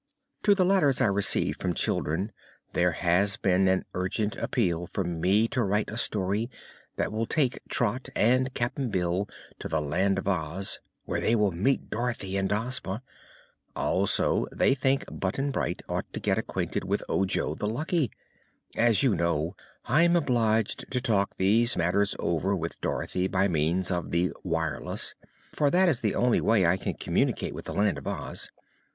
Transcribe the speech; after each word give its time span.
In 0.47 0.55
the 0.55 0.65
letters 0.65 0.99
I 0.99 1.05
receive 1.05 1.57
from 1.57 1.75
children 1.75 2.31
there 2.73 2.93
has 2.93 3.37
been 3.37 3.67
an 3.67 3.83
urgent 3.93 4.35
appeal 4.35 4.87
for 4.87 5.03
me 5.03 5.47
to 5.49 5.61
write 5.61 5.91
a 5.91 5.97
story 5.99 6.49
that 6.95 7.11
will 7.11 7.27
take 7.27 7.59
Trot 7.69 8.09
and 8.15 8.51
Cap'n 8.55 8.89
Bill 8.89 9.29
to 9.59 9.67
the 9.67 9.79
Land 9.79 10.17
of 10.17 10.27
Oz, 10.27 10.79
where 11.05 11.21
they 11.21 11.35
will 11.35 11.51
meet 11.51 11.91
Dorothy 11.91 12.35
and 12.35 12.51
Ozma. 12.51 13.03
Also 13.75 14.47
they 14.51 14.73
think 14.73 15.03
Button 15.11 15.51
Bright 15.51 15.83
ought 15.87 16.11
to 16.13 16.19
get 16.19 16.39
acquainted 16.39 16.83
with 16.83 17.03
Ojo 17.07 17.53
the 17.53 17.67
Lucky. 17.69 18.09
As 18.75 19.03
you 19.03 19.15
know, 19.15 19.55
I 19.85 20.01
am 20.01 20.15
obliged 20.15 20.89
to 20.89 20.99
talk 20.99 21.37
these 21.37 21.77
matters 21.77 22.15
over 22.17 22.55
with 22.55 22.81
Dorothy 22.81 23.27
by 23.27 23.47
means 23.47 23.91
of 23.91 24.09
the 24.09 24.31
"wireless," 24.43 25.13
for 25.53 25.69
that 25.69 25.87
is 25.87 25.99
the 25.99 26.15
only 26.15 26.41
way 26.41 26.65
I 26.65 26.77
can 26.77 26.95
communicate 26.95 27.53
with 27.53 27.65
the 27.65 27.73
Land 27.75 27.99
of 27.99 28.07
Oz. 28.07 28.49